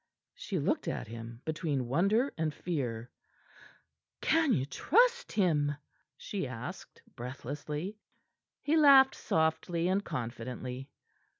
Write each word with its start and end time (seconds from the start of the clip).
She 0.33 0.57
looked 0.57 0.87
at 0.87 1.07
him, 1.09 1.43
between 1.45 1.85
wonder 1.87 2.33
and 2.35 2.51
fear. 2.51 3.11
"Can 4.19 4.51
ye 4.51 4.65
trust 4.65 5.31
him?" 5.33 5.75
she 6.17 6.47
asked 6.47 7.03
breathlessly. 7.15 7.99
He 8.63 8.77
laughed 8.77 9.13
softly 9.13 9.87
and 9.87 10.03
confidently. 10.03 10.89